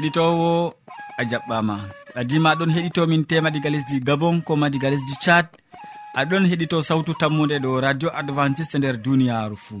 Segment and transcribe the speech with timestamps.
[0.00, 0.74] keɗitowo
[1.20, 1.76] a jaɓɓama.
[2.20, 5.46] Adima aɗon heɗitomin tema diga lesdi gabon ko ma diga lesdi tchad.
[6.20, 9.80] Aɗon heɗito sawtu tammude ɗo radio adventiste nder duniyaru fou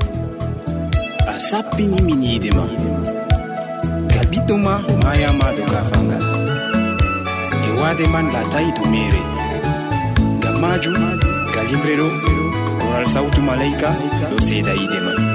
[1.33, 2.65] a sappini min yiide ma.
[4.13, 6.23] Ga ɓiɗɗo ma mayama do gafangal
[7.67, 9.21] e waade man latayi to mere
[10.39, 10.95] ngam majum
[11.53, 12.07] galimre ɗo
[12.79, 13.89] koral sawtu malayka
[14.29, 15.30] ɗo seeda yiide man.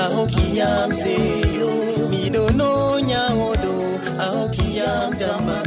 [0.00, 1.70] a hokkiyam seyo
[2.10, 2.70] miɗo no
[3.08, 3.72] nyawoɗo
[4.24, 5.58] a hokkiyam tamma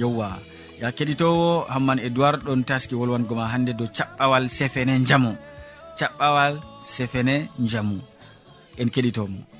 [0.00, 0.28] yowwa
[0.82, 5.30] ya keɗitowo hamman edoird ɗon taski wolwango ma hannde dow caɓɓawal sefene jamu
[5.98, 6.52] caɓɓawal
[6.94, 7.34] sefene
[7.70, 7.96] jamu
[8.80, 9.53] en keɗitomo.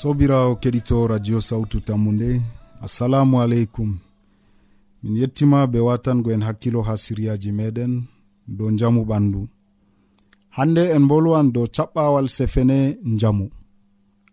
[0.00, 2.30] sobirawo keɗito radio sawtu tammu nde
[2.84, 3.90] assalamu aleykum.
[5.02, 7.92] Min yettima be watango en hakkilo ha siryaji meɗen
[8.56, 9.40] dow jamu ɓandu.
[10.56, 12.78] Hande en bolwan dow caɓɓawal sefene
[13.20, 13.46] jamu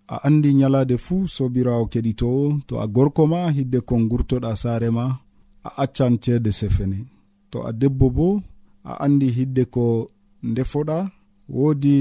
[0.08, 5.06] a andi nyalade fuu sobirawo keɗitowo to a gorko ma hidde kon gurtoɗa saare ma
[5.68, 7.00] a accan ceede sefene.
[7.52, 8.28] To a debbo bo
[8.92, 9.86] a andi hidde ko
[10.50, 10.98] ndefoɗa
[11.56, 11.96] woodi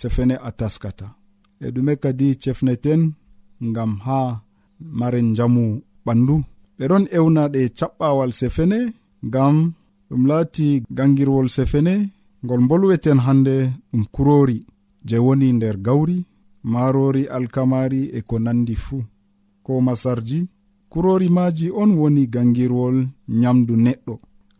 [0.00, 1.08] sefene a taskata.
[1.64, 3.02] e ɗume kadi cefneten
[3.68, 4.20] ngam ha
[4.98, 5.64] maren jamu
[6.06, 6.36] ɓandu.
[6.78, 8.78] Ɓeɗon ewna ɗe caɓɓawal sefene
[9.28, 9.56] ngam
[10.08, 11.94] ɗum laati gangirwol sefene
[12.44, 13.54] ngol bolweten hande
[13.90, 14.58] ɗum kurori
[15.08, 16.18] je woni nder gawri
[16.72, 19.02] marori alkamari e ko nandi fuu.
[19.64, 20.40] Ko masarji
[20.92, 22.96] kurori maji on woni gangirwol
[23.40, 24.14] nyamdu neɗɗo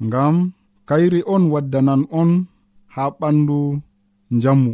[0.07, 0.37] ngam
[0.89, 2.31] kayri on waddanan on
[2.95, 3.59] ha ɓandu
[4.37, 4.73] njamu.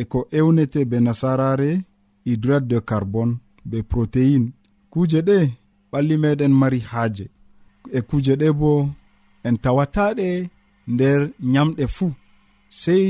[0.00, 1.70] e ko ewnete be nasarare
[2.24, 3.34] hydrate de carbone
[3.70, 4.48] be protéine
[4.92, 5.38] kuje ɗe
[5.90, 7.26] ɓalli meɗen mari haaje.
[7.96, 8.70] E kuje ɗe bo
[9.46, 10.28] en tawataɗe
[10.92, 11.20] nder
[11.52, 12.12] nyamɗe fuu
[12.82, 13.08] sei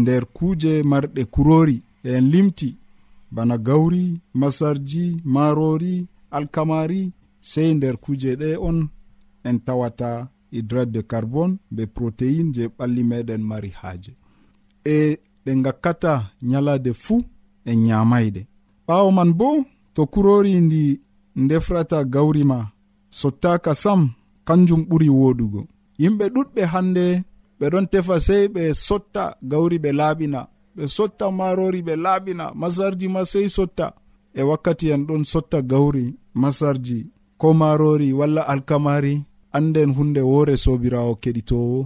[0.00, 2.70] nder kuje marɗe kurori ɗe en limti.
[3.34, 4.04] Bana gawri
[4.40, 5.94] masarji marori
[6.36, 7.02] alkamari
[7.50, 8.78] sei nder kuje ɗe on
[9.48, 10.10] en tawata
[10.52, 14.12] hydrate de carbone be protéine je ɓalli meɗen mari haaje.
[14.84, 16.12] E ɗe gakkata
[16.50, 17.20] nyalade fuu
[17.70, 18.42] en nyamayɗe
[18.86, 19.48] ɓawo man bo
[19.94, 20.82] to kurori ndi
[21.42, 22.58] ndefrata gawri ma
[23.18, 24.00] sottaka sam
[24.46, 25.60] kanjum ɓuri woɗugo.
[26.02, 27.04] Yimɓe ɗuɗɓe hande
[27.58, 30.40] ɓe ɗon tefa sey ɓe sotta gawri ɓe laaɓina.
[30.76, 33.86] Ɓe sotta marori ɓe laaɓina masarji ma sey sotta.
[34.34, 36.04] E wakkati en ɗon sotta gawri
[36.42, 36.98] masarji
[37.40, 39.14] ko marori walla alkamari
[39.56, 41.80] anden hunde woore sobirawo keɗitowo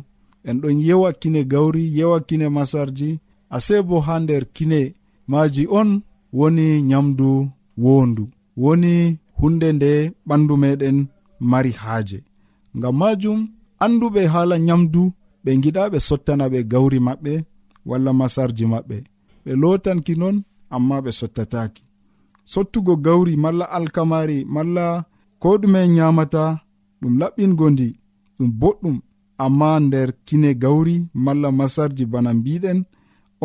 [0.49, 3.11] en ɗon yewa kine gawri yewa kine masarji
[3.57, 4.95] ase bo ha nder kine
[5.31, 5.91] maji on
[6.33, 7.49] woni nyamdu
[7.85, 8.25] wondu
[8.57, 9.93] woni hunde nde
[10.29, 10.99] ɓandu meɗen
[11.51, 12.19] mari haaje.
[12.77, 13.41] Ngam majum
[13.85, 15.03] anduɓe haala nyamdu
[15.45, 17.33] ɓe giɗa ɓe sottana ɓe gawri maɓɓe
[17.89, 18.97] walla masarji maɓɓe.
[19.45, 20.37] Ɓe lotanki non
[20.75, 21.83] amma ɓe sottataki
[22.53, 24.85] sottugo gawri malla alkamari malla
[25.43, 26.43] ko ɗume nyamata
[27.01, 27.89] ɗum laɓɓingo ndi
[28.37, 28.97] ɗum boɗɗum.
[29.45, 32.79] Amma nder kine gawri malla masarji bana mbiɗen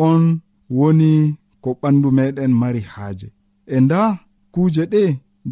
[0.06, 0.22] on
[0.78, 1.12] woni
[1.62, 3.28] ko ɓandu meɗen mari haaje.
[3.66, 4.00] E nda
[4.52, 5.02] kuuje ɗe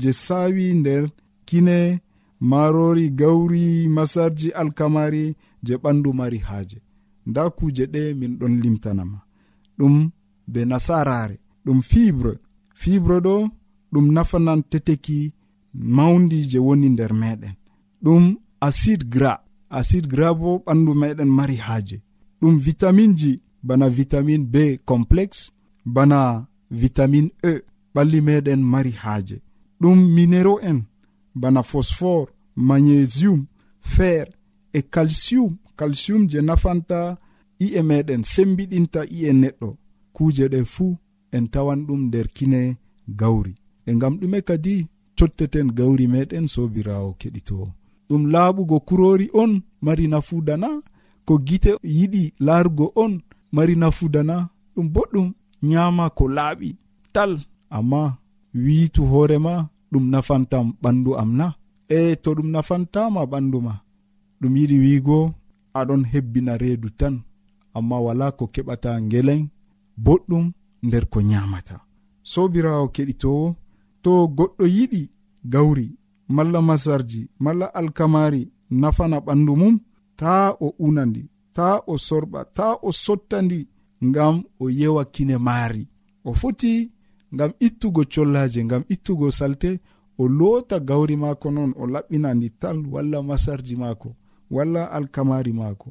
[0.01, 1.05] je saawi nder
[1.49, 1.79] kine
[2.51, 3.65] marori gawri
[3.97, 5.25] masarji alkamari
[5.67, 6.79] je ɓandu mari haaje.
[7.29, 9.19] Nda kuuje ɗe min ɗon limtanama.
[9.79, 9.95] Ɗum
[10.53, 12.33] be nasarare ɗum fibre
[12.81, 13.35] fibre ɗo
[13.93, 15.19] ɗum nafanan teteki
[15.97, 17.55] mawdi je woni nder meɗen.
[18.05, 18.25] Ɗum
[18.67, 19.41] acide gras.
[19.79, 21.97] Acide gras bo ɓandu meɗen mari haaje.
[22.41, 23.33] Ɗum vitamin ji
[23.69, 25.53] bana vitamine b complexe
[25.85, 27.53] bana vitamine e.
[27.95, 29.37] Ɓalli meɗen mari haaje.
[29.81, 30.79] Ɗum minero en.
[31.35, 33.41] Bana phosphore magnésium
[33.81, 34.27] fer
[34.73, 35.53] e calcium.
[35.77, 37.19] Calcium je nafanta
[37.65, 39.69] i'e meɗen sembiɗinta i'e neɗɗo.
[40.13, 40.97] Kuje ɗe fuu
[41.33, 42.77] en tawan ɗum nder kine
[43.21, 43.55] gawri.
[43.87, 44.87] E ngam ɗume kadi
[45.19, 47.67] cotteten gawri meɗen sobirawo keɗitowo.
[48.09, 49.53] Ɗum laaɓugo kurori on
[49.85, 50.69] mari nafuudana
[51.27, 53.13] ko gite yiɗi laarugo on
[53.55, 54.37] mari nafudana
[54.75, 55.29] ɗum boɗɗum
[55.71, 56.69] nyama ko laaɓi
[57.15, 57.33] tal.
[57.77, 58.01] Amma
[58.65, 59.53] wiitu hoorema
[59.93, 61.47] ɗum nafantam ɓandu am na.
[61.99, 63.75] E to ɗum nafantama ɓandu ma
[64.41, 65.19] ɗum yiɗi wiigo
[65.79, 67.15] aɗon hebbina reedu tan.
[67.77, 69.43] Amma wala ko keɓata ngelen
[70.05, 70.45] boɗɗum
[70.87, 71.77] nder ko nyamata.
[72.31, 73.47] Sobirawo keɗitowo
[74.03, 75.03] to goɗɗo yiɗi
[75.53, 75.87] gawri
[76.35, 78.43] malla masarji malla alkamari
[78.81, 79.75] nafana ɓandu mum
[80.19, 81.23] ta o unandi.
[81.59, 83.61] ta o sorɓa ta o sottandi
[84.09, 85.85] ngam o yewa kine maari.
[86.25, 86.73] O foti
[87.35, 89.71] ngam ittugo collaje ngam ittugo salte
[90.23, 94.09] o loota gawri maako noon o laɓɓina ndi tal walla masarji maako
[94.55, 95.89] walla alkamari maako.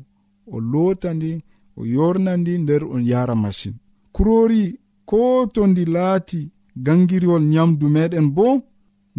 [0.53, 1.31] O loota ndi
[1.79, 3.75] o yorna ndi nder on yara machine
[4.15, 4.63] kurori
[5.09, 5.19] ko
[5.53, 6.41] to ndi laati
[6.85, 8.47] gangiriwol nyamdu meɗen bo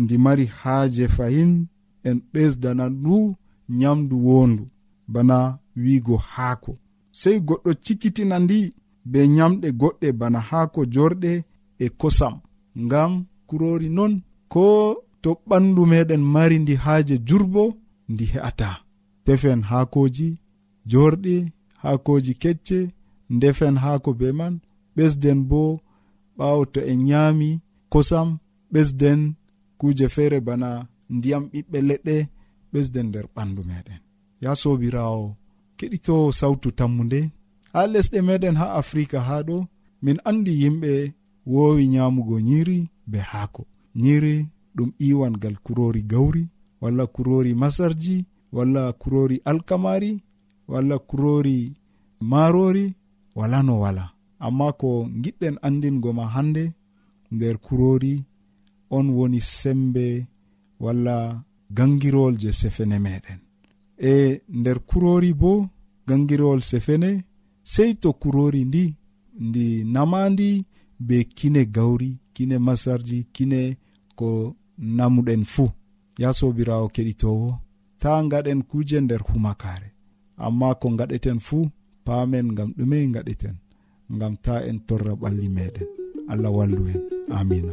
[0.01, 1.53] ndi mari haaje fahin
[2.09, 3.17] en ɓesdana ndu
[3.79, 4.65] nyamdu wondu
[5.13, 5.37] bana
[5.83, 6.73] wiigo haako.
[7.21, 8.59] Sei goɗɗo cikkitina ndi
[9.11, 11.33] be nyamɗe goɗɗe bana haako jorɗe
[11.79, 12.35] e kosam
[12.85, 13.13] ngam
[13.49, 14.13] kurori non
[14.53, 14.65] ko
[15.23, 17.63] to ɓandu meɗen mari ndi haaje jurbo
[18.13, 18.71] ndi he'ata.
[19.25, 20.29] Tefen haakoji
[20.91, 21.37] jorɗi
[21.83, 22.79] haakoji kecce
[23.35, 24.55] ndefen haako be man
[24.97, 25.61] ɓesden bo
[26.39, 27.51] ɓawo to en nyaami
[27.93, 28.29] kosam
[28.73, 29.21] ɓesden
[29.79, 30.69] kuje feere bana
[31.17, 32.17] ndiyam ɓiɓɓe leɗɗe
[32.73, 34.01] ɓesden nder ɓandu meɗen
[34.41, 35.37] ya sobirawo
[35.79, 37.21] keɗito sawtu tammude
[37.73, 39.57] ha lesɗe meɗen ha afrika ha ɗo
[40.05, 40.93] min andi yimɓe
[41.53, 42.79] wowi nyamugo nyiri
[43.11, 43.63] be haako.
[44.03, 44.47] Nyiri
[44.77, 46.45] ɗum iwangal kurori gawri
[46.81, 48.17] walla kurori masarji
[48.53, 50.13] walla kurori alkamari
[50.69, 51.59] walla kurori
[52.21, 52.87] marori
[53.35, 54.05] wala no wala.
[54.41, 56.65] Amma ko giɗɗen andingo ma hande
[57.33, 58.15] nder kurori
[58.91, 60.27] on woni sembe
[60.81, 61.17] walla
[61.77, 63.48] gangirol je sefene meɗen.
[64.01, 65.67] e nder kurori bo
[66.07, 67.25] gangirowol sefene
[67.63, 68.97] sei to kurori ndi
[69.41, 70.65] ndi namandi
[71.01, 73.77] be kine gawri kine masarji kine
[74.15, 75.71] ko namuɗen fuu
[76.19, 77.59] ya sobirawo keɗitowo
[77.99, 79.89] ta gaɗen kuje nder humakare.
[80.37, 81.67] Amma ko gaɗeten fuu
[82.05, 83.57] paamen gam ɗume gaɗeten
[84.21, 85.87] gam ta en torra ɓalli meɗen.
[86.29, 87.01] Allah wallu en.
[87.31, 87.73] Amina.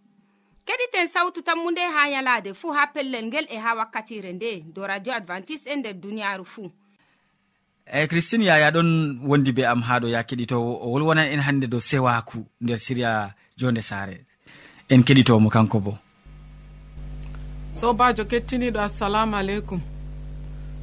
[0.71, 4.87] keɗiten sawtu tammu nde ha yalaade fuu ha pellel ngel e ha wakkatire nde do
[4.87, 6.71] radio advantice'e e nder duniyaaru fuu
[7.85, 11.67] eyi christine yaya ɗon wondi be am ha ɗo ya keɗitowo o wolwonan en hannde
[11.67, 14.25] dow sewaku nder siriya jonde saare.
[14.89, 15.97] En keɗitomo kanko bo.
[17.73, 19.81] Sobajo kettiniɗo assalamu aleykum.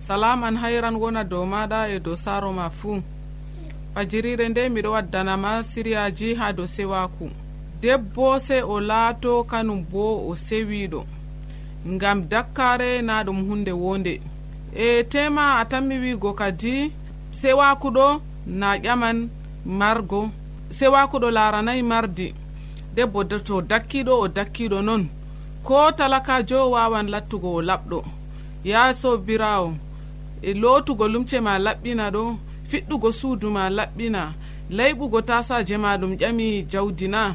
[0.01, 3.03] Salam an hayran wona dow maɗa e dow saaro ma fuu
[3.95, 7.31] fajirire nde miɗo waddanama siriyaji ha dow sewaku.
[7.83, 11.01] debbo se o laato kanum bo o sewiɗo
[11.93, 14.15] ngam dakkare na ɗum hunde wonde
[14.75, 16.93] e tema a tammi wigo kadi
[17.41, 18.07] sewakuɗo
[18.61, 19.19] na ƴaman
[19.67, 20.31] margo
[20.71, 22.35] sewakuɗo laranayi mardi.
[22.95, 25.09] Debbo to dakkiɗo o dakkiɗo noon
[25.63, 27.99] ko talakajo wawan lattugo o laɓɗo.
[28.65, 29.75] Ya sobirawo
[30.43, 32.23] e lotugo lumce ma laɓɓina ɗo
[32.71, 34.23] fiɗɗugo suudu ma laɓɓina.
[34.77, 37.35] Layɓugo tasaje ma ɗum ƴami jawdi na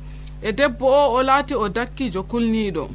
[0.41, 2.89] e debbo o o laati o dakkijo kulniiɗo.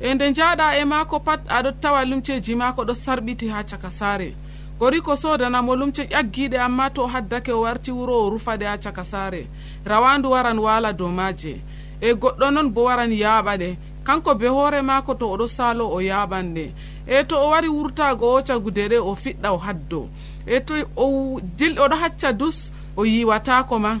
[0.00, 4.34] E nde njaaɗa e maako pat aɗo tawa lumceji maako ɗo sarɓiti ha caka saare.
[4.78, 9.04] Gori ko sodanamo lumce ƴaggiɗe amma to haddake o warti wuro o rufaɗe ha caka
[9.04, 9.46] saare.
[9.84, 11.60] Rawandu waran waala dow maaje.
[12.00, 13.76] E goɗɗo noon bo waran yaaɓaɗe.
[14.04, 16.72] Kanko be hoore maako to oɗo saalo o yaaɓan ɗe
[17.06, 20.08] e to o wari wurtago o cagude ɗe o fiɗɗa o haddo.
[20.46, 23.98] E to o dil oɗo hacca dus o yiwatako ma.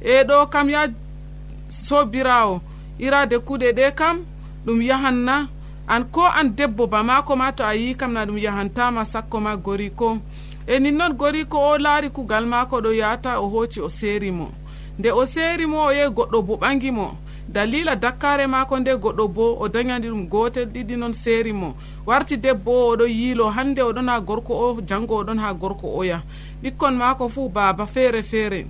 [0.00, 0.88] E ɗo kam ya
[1.68, 2.60] sobirawo
[2.98, 4.24] irade kuɗe ɗe kam
[4.64, 5.48] ɗum yahanna.
[5.88, 9.40] An ko an debbo ba mako ma to a yi kam na ɗum yahantama sakko
[9.40, 10.18] ma goriko
[10.66, 14.50] e nin ninnon goriko o laari kugal mako ɗo yata o hooci o serimo
[14.98, 17.14] nde o serimo o yehi goɗɗo bo ɓangimo
[17.48, 22.70] dalila dakkare mako nde goɗɗo bo o dañani ɗum gotel ɗiɗi noon serimo warti debbo
[22.72, 26.22] o oɗo yiilo hande oɗon ha gorko o jango oɗon ha gorko oya
[26.62, 28.66] ɓikkon mako fuu baaba feere feere.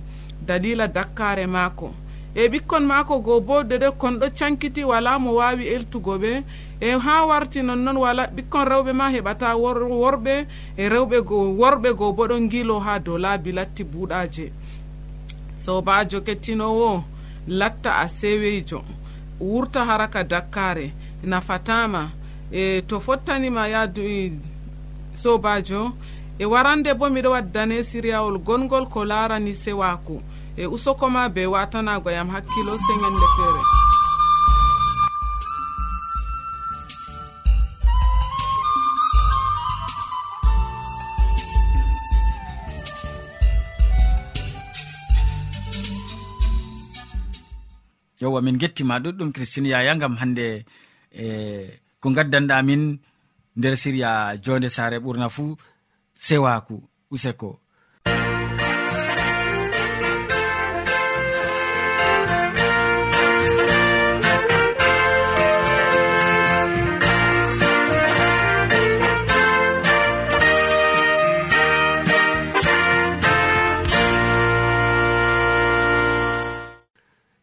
[0.47, 1.91] Dalila dakkare maako.
[2.37, 6.31] e ɓikkon maako goo bo dede kon ɗo cankiti wala mo wawi eltugo ɓe
[6.79, 10.35] e ha warti nonnoon wala ɓikkon rewɓe ma heɓata worɓe
[10.77, 11.17] e rewɓe
[11.59, 14.45] worɓe goo bo ɗon gilo ha dow laabi latti buuɗaje
[15.57, 17.03] sobajo kettinowo
[17.47, 18.79] latta a seweyjo
[19.39, 22.11] wurta haraka dakkare nafatama
[22.51, 24.31] e to fottanima yaadu e
[25.15, 25.93] sobajo
[26.39, 30.21] e warande bo miɗo waddane siriyawol gongol ko larani sewaku
[30.57, 33.61] e usokoma be watanago yam hakkilo sengende feere
[48.21, 50.65] yowa min gettima ɗuɗɗum christine yaya gam hande
[51.11, 51.25] e
[52.01, 52.83] ko gaddanɗa min
[53.57, 54.11] nder siriya
[54.43, 55.55] jonde sare ɓurna fuu
[56.25, 56.75] sewaku
[57.13, 57.59] useko.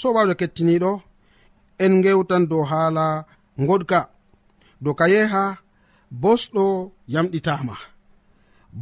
[0.00, 0.92] sobajo kettiniɗo
[1.84, 3.06] en gewtan dow haala
[3.68, 4.00] goɗka
[4.82, 5.44] dow ka yeha
[6.22, 6.64] bosɗo
[7.14, 7.74] yamɗitama.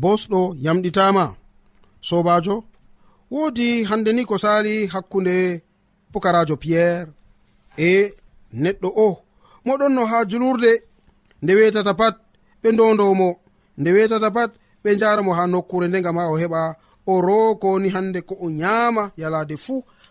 [0.02, 1.24] Bosɗo yamɗitama.
[2.08, 2.56] Sobajo
[3.30, 5.36] woodi hande ni ko sali hakkunde
[6.12, 7.12] pukarajo piyerre
[7.88, 7.90] e
[8.62, 9.08] neɗɗo o
[9.66, 10.72] moɗon no ha julurde.
[11.42, 12.14] Nde wetata pat
[12.62, 13.28] ɓe ndondomo
[13.78, 14.50] nde wetata pat
[14.82, 16.60] ɓe jaramo ha nokkure nde gam ha o heɓa
[17.06, 19.84] o rokoni hande ko o nyama yalade fuu.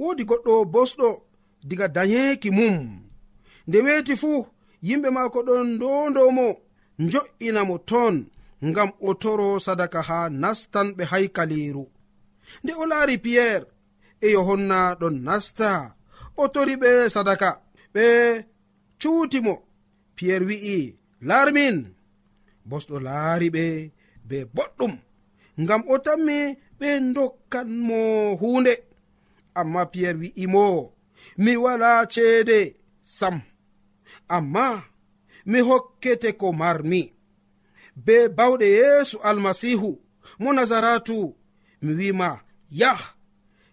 [0.00, 1.08] wodi goɗɗo bosɗo
[1.68, 2.76] diga dayeeki mum.
[3.66, 4.40] Nde weeti fuu
[4.86, 6.46] yimɓe maako ɗon ndondomo
[7.10, 8.14] jo'inamo ton
[8.68, 11.84] ngam o toro sadaka ha nastanɓe haykaliiru.
[12.62, 13.66] Nde o laari piyerre
[14.24, 15.70] e yohonna ɗon nasta
[16.42, 17.48] o tori ɓe sadaka
[17.94, 18.04] ɓe
[19.00, 19.54] cuutimo
[20.16, 20.76] piyerre wi'i
[21.28, 21.76] laarmin
[22.68, 23.64] bosɗo laari ɓe
[24.28, 24.94] be boɗɗum.
[25.62, 26.38] Ngam o tammi
[26.78, 27.98] ɓe dokkanmo
[28.40, 28.74] huunde.
[29.54, 30.92] amma piyerre wi'imo
[31.38, 33.40] mi wala ceede sam.
[34.28, 34.82] Amma
[35.46, 37.12] mi hokkete ko marmi.
[37.96, 39.90] Be bawɗe yeesu almasihu
[40.38, 41.36] mo nazaratu
[41.82, 42.40] mi wima
[42.70, 43.02] yah.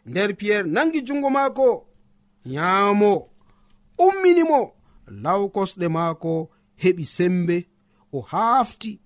[0.06, 1.88] Nder piyerre nangi jungo maako
[2.46, 3.30] nyaamo.
[3.98, 4.74] Umminimo
[5.24, 6.50] law kosɗe maako
[6.82, 7.58] heɓi sembe.
[8.12, 9.00] O haafti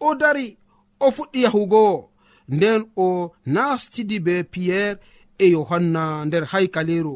[0.00, 0.58] o dari
[1.00, 2.10] o fuɗɗi yahugo.
[2.48, 5.00] Nden o nastidi be piyerre
[5.38, 7.14] e yohanna nder haykaleru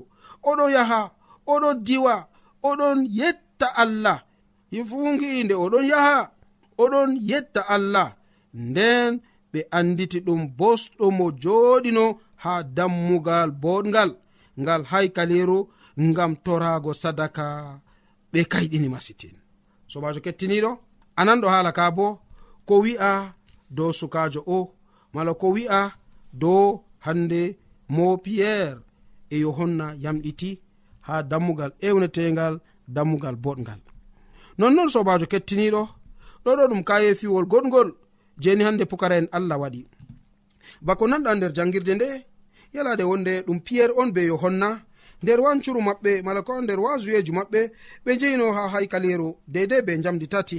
[0.49, 1.01] oɗon yaha
[1.47, 2.15] oɗon diwa
[2.63, 4.19] oɗon yetta allah.
[4.89, 6.31] Fungiinde oɗon yaha
[6.83, 8.09] oɗon yetta allah.
[8.55, 9.21] Nden
[9.53, 12.05] ɓe anditi ɗum bosɗo mo joɗino
[12.43, 14.11] ha dammugal boɗgal
[14.61, 15.59] ngal haykaleru
[16.07, 17.47] ngam torago sadaka.
[18.33, 19.37] Ɓe kayɗini masitin.
[19.89, 20.71] Sobajo kettiniɗo
[21.21, 22.07] ananɗo hala ka bo
[22.67, 23.11] ko wi'a
[23.77, 24.59] dow sukajo o
[25.15, 25.81] mala ko wi'a
[26.33, 27.43] dow hande
[27.89, 28.81] mo piyerre
[29.31, 30.61] e yohanna yamɗiti
[31.07, 32.61] ha dammugal ewnetegal
[32.95, 33.81] dammugal boɗgal.
[34.59, 35.83] Nonnon sobajo kettiniɗo
[36.45, 37.89] ɗoɗo ɗum kaye fiwol goɗgol
[38.43, 39.87] jeni hande pukara en allah waɗi.
[40.87, 42.09] Bako nanɗa nder jangirde nde
[42.75, 44.69] yalade wonde ɗum piyerre on be yohanna
[45.23, 47.61] nder wancuru maɓɓe mala ko nder wasuyeji maɓɓe
[48.05, 50.59] ɓe jeyino ha haykaliru deidei be jamdi tati.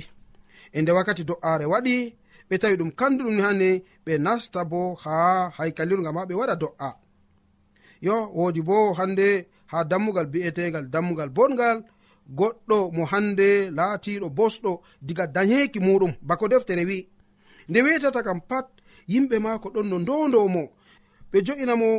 [0.71, 1.95] E nde wakkati do'are waɗi
[2.49, 6.98] ɓe tawi ɗum kanduɗum hande ɓe nasta bo ha haykaliru gam ha ɓe waɗa do'a.
[8.01, 11.77] yo wodi bo hande ha dammugal bi'etegal dammugal bongal
[12.37, 16.13] goɗɗo mo hande laatiɗo bosɗo diga dayeki muɗum.
[16.21, 17.07] Bako deftere wi
[17.69, 18.67] nde wetata kam pat
[19.11, 20.63] yimɓe maako ɗon no ndondomo
[21.31, 21.89] ɓe jo'inamo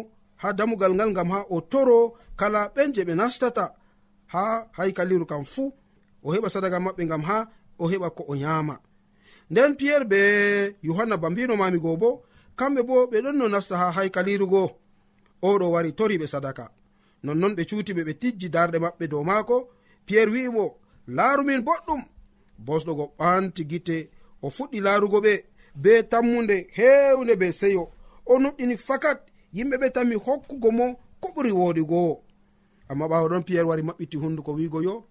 [0.42, 1.98] ha damugal ngal ngam ha o toro
[2.36, 3.74] kala ɓen je ɓe nastata.
[4.32, 5.72] Ha haykaliru kam fuu
[6.22, 7.38] o heɓa sadaka maɓɓe ngam ha
[7.78, 8.74] o heɓa ko o nyama
[9.50, 10.20] nden piyerre be
[10.82, 12.22] yohanna bambino mami go bo
[12.56, 14.68] kamɓe bo ɓe ɗon no nasta ha haykaliru goo
[15.42, 16.70] oɗo wari tori ɓe sadaka.
[17.22, 19.56] Nonnon ɓe cuutiɓe ɓe tijji darɗe maɓɓe dow maako.
[20.06, 20.64] Piyerre wi'imo
[21.16, 22.02] laarumin boɗɗum.
[22.66, 23.96] Bosɗogo ɓanti gite
[24.42, 25.32] o fuɗɗi laarugo ɓe
[25.82, 27.82] be tammude hewnde be seyo.
[28.26, 29.18] O nuɗɗini fakat
[29.54, 30.86] yimɓe ɓe tanmi hokkugo mo
[31.20, 32.22] ko ɓuri woɗigowo
[32.88, 35.06] amma ɓawa ɗon piyerre wari maɓɓiti hunduko wiigo yo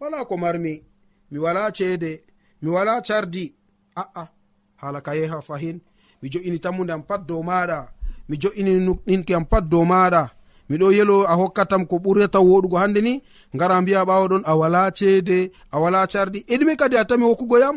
[0.00, 0.82] wala ko marmi
[1.30, 2.22] mi wala ceede
[2.62, 3.54] mi wala cardi.
[3.96, 4.28] A'a
[4.76, 5.80] hala ka yeha fahin.
[6.22, 7.88] Mi jo'ini tammude am pat dow maɗa
[8.32, 8.72] mi jo'ini
[9.06, 10.22] ɗinkiyam pat dow maɗa
[10.68, 13.12] miɗo yelo a hokkatam ko ɓurata woɗugo hande ni
[13.54, 15.38] ngara mbiya ɓawo ɗon a wala ceede
[15.70, 17.76] a wala cardi eɗume kadi a tami hokkugo yam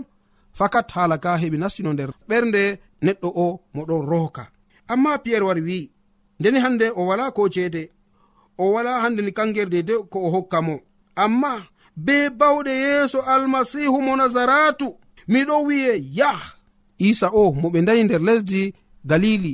[0.58, 2.10] fakat haala ka heɓi nastino nder.
[2.30, 2.62] Ɓernde
[3.06, 4.44] neɗɗo o moɗon rohka
[4.91, 5.91] amma piyerre wari wi'i
[6.39, 7.84] ndeni hande o wala ko ceede?
[8.58, 10.76] O wala hande ni kangerde de ko o hokka mo?
[11.24, 11.52] Amma
[12.06, 14.88] be bawɗe yeeso almasihu mo nazaratu
[15.28, 16.41] miɗo wi'e yah!
[16.98, 18.74] Isa o mo ɓe ndayi nder lesdi
[19.10, 19.54] galili.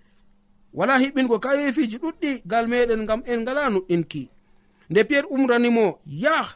[0.73, 4.23] wala hiɓɓingo kayefiji ɗuɗɗi gal meɗen ngam en ngala nuɗɗinki
[4.89, 5.85] nde piyerre umranimo
[6.23, 6.47] yah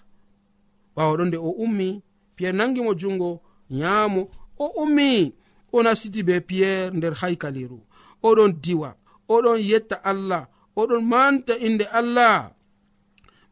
[0.96, 1.88] ɓawaɗon nde o ummi
[2.36, 3.30] piyerre nangimo jungo
[3.70, 4.22] nyaamo
[4.58, 5.34] o ummi
[5.76, 7.80] o nastiti be piyerre nder haykaliru.
[8.24, 8.90] Oɗon diwa
[9.30, 12.52] oɗon yetta allah oɗon manta inde allah.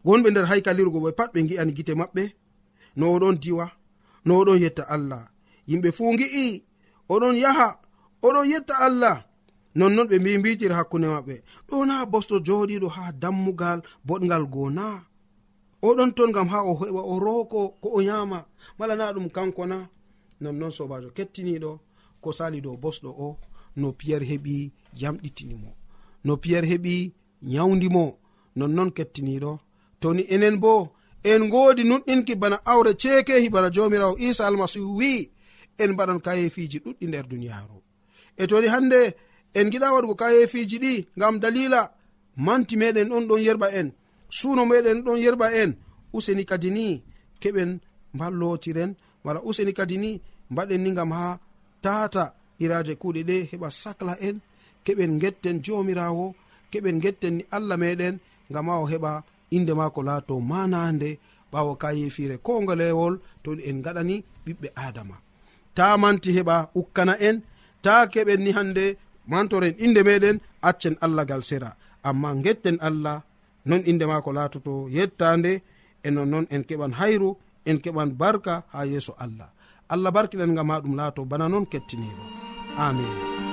[0.06, 2.23] Gonɓe nder haykalirgo ɓe pat ɓe gi'ani gite maɓɓe.
[2.95, 3.65] No oɗon diwa
[4.26, 5.23] no oɗon yetta allah.
[5.69, 6.63] Yimɓe fuu gi'i
[7.10, 7.67] oɗon yaha
[8.26, 9.17] oɗon yetta allah.
[9.75, 11.36] nonnon ɓe mbi mbitir hakkunde maɓɓe.
[11.67, 14.86] Ɗo na bosɗo joɗiɗo ha dammugal boɗgal goo na
[15.88, 18.45] oɗon ton gam ha o heɓa o rooko ko o yama
[18.77, 19.77] mala na ɗum kanko na
[20.41, 21.71] nonnon sobajo kettiniɗo
[22.21, 23.38] ko sali dow bosɗo o
[23.75, 25.69] no piyerre heɓi yamɗitinimo.
[26.25, 28.03] No piyerre heɓi nyawdimo
[28.55, 29.51] nonnon kettiniɗo.
[29.99, 35.31] Toni enen bo en godi nuɗɗinki bana awre ceekehi bana jomirawo isa almasihu wi
[35.77, 37.77] en mbaɗan kayefiji ɗuɗɗi nder duniyaru
[38.38, 38.99] e toni hande
[39.59, 41.81] en giɗa waɗugo kayefiji ɗi ngam dalila.
[42.45, 43.87] Manti meɗen ɗon ɗon yerɓa en.
[44.37, 45.71] Suuno meɗen ɗon yerɓa en.
[46.15, 46.85] Useni kadi ni
[47.41, 47.71] keɓen
[48.15, 48.91] mballotiren.
[49.25, 50.11] Wala useni kadi ni
[50.51, 51.39] mbaɗen ni gam ha
[51.83, 52.23] tata
[52.63, 54.37] iraje kuuɗe ɗe heɓa sacla en.
[54.85, 56.25] Keɓen getten jomirawo
[56.71, 58.15] keɓen getten ni allah meɗen
[58.53, 59.11] gam ha o heɓa
[59.55, 61.09] inde mako laato manande.
[61.51, 63.13] Ɓawo kayefire kongolewol
[63.43, 65.15] to en gaɗani ɓiɓɓe adama.
[65.75, 67.37] Ta manti heɓa ukkana en.
[67.83, 68.85] Ta keɓen ni hande
[69.27, 71.75] mantoren inde meɗen accen allah gal sera.
[72.03, 73.21] Amma getten allah
[73.65, 75.62] non inde mako latoto yettande
[76.03, 77.29] e nonnon en keɓan hayru
[77.65, 79.49] en keɓan barka ha yeeso allah.
[79.93, 82.23] Allah barkiɗen gam ha ɗum laato bana noon kettiniɗo
[82.77, 83.52] amin.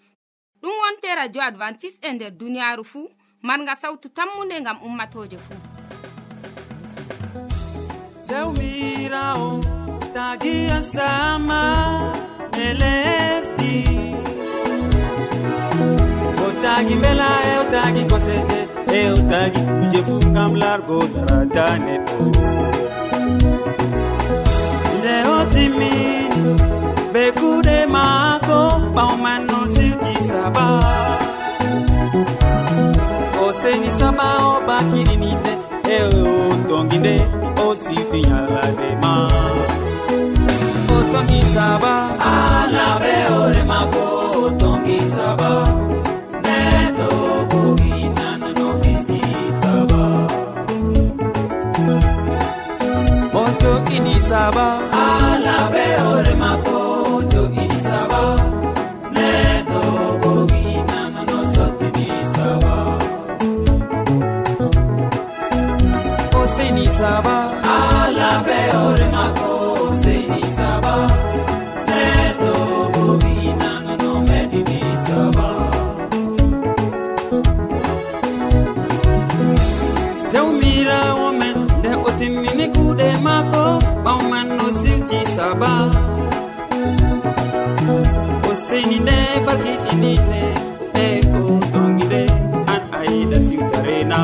[0.61, 3.09] ɗum wonte radio advantice'e e nder duniyaru fuu.
[3.47, 5.59] Marga sawtu tammunde gam ummatoje fuu.
[8.27, 9.49] Jawmirawo
[10.13, 11.61] tagiya sama
[12.65, 13.75] e lesdi.
[16.45, 18.59] O tagi mbela e o tagi koseje
[18.97, 22.17] e o tagi kuje fu gam largo daraja neɗɗo.
[24.97, 26.41] Nde o timmini
[27.13, 28.59] be kuɗe maako
[28.95, 30.10] ɓawman no siwti
[30.41, 30.65] jaɓa
[33.43, 35.53] o seni sama o bakirinide
[35.95, 36.35] e o
[36.69, 37.15] tongi nde
[37.63, 39.13] o sirti yallade ma.
[40.95, 41.93] O tongi saba.
[42.33, 44.03] Alaɓe ore mako
[44.41, 45.51] o tongi saba.
[46.45, 47.09] Neɗo
[47.49, 49.19] bogi nanano fisti
[49.61, 50.01] saba.
[53.41, 54.65] O jogini saba.
[66.61, 67.35] seni saba.
[67.75, 69.49] Alabe ore mako
[70.01, 70.93] seni saba.
[71.89, 72.51] Neɗo
[72.93, 75.47] bobinanono meɗini saba.
[80.31, 83.63] Jawmirawo men nde o timmini kuuɗe maako
[84.05, 85.71] ɓawman no sirji saba.
[88.49, 90.43] O seni nde bakiɗinine
[91.03, 91.07] e
[91.39, 91.41] o
[91.73, 92.21] tongi
[92.73, 94.19] an a yiɗa sirtarena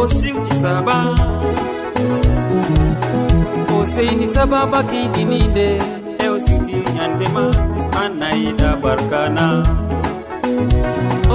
[0.00, 0.96] o siwti saba.
[3.76, 5.68] O seyni saba bakiɗininde
[6.24, 7.44] e o siwti ñandema
[8.02, 9.46] annayiɗa barkana.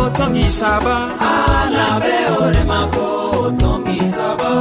[0.02, 0.96] O tongi saba.
[1.34, 3.06] Alaɓe ore mako
[3.46, 4.52] o tongi saba.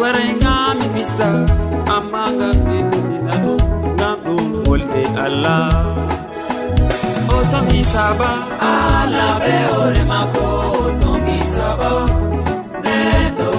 [0.00, 1.28] warayngami fista
[1.96, 3.60] amma ngam ɓeɗina ɗum
[3.96, 5.68] ngam ɗum wolde allah.
[7.34, 8.30] O tongi saba
[8.72, 10.46] allah ɓe hoore mako
[10.82, 11.90] o tongi saba
[12.84, 13.49] neɗɗo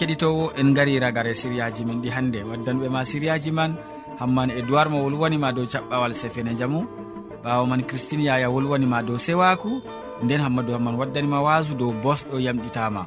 [0.00, 3.76] keɗitowo en gari ragare siriyaji min ɗi hannde waddanɓe ma siriyaji man
[4.20, 6.80] hamman e duwar mo wolwanima dow caɓɓawal sefene jaamu
[7.44, 9.70] ɓawo man christine yaya wolwanima dow sewaku
[10.24, 13.02] nden hammadou hamman waddanima wasu dow bosɗo yamɗitama.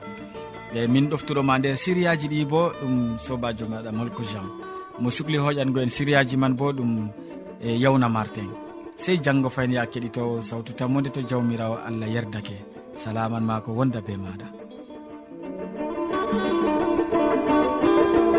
[0.76, 4.46] E min ɗoftuɗoma nder siriyaji ɗi bo ɗum sobajo maɗa molko jean.
[5.02, 7.10] Mo sukli hoƴango en siriyaji man bo ɗum
[7.62, 8.50] e yawna martin
[8.96, 12.58] sey janggo fayni ya keɗitowo sawtu tammode to jawmirawo allah yerdake.
[12.96, 14.53] Salaman ma ko wonda be maɗa.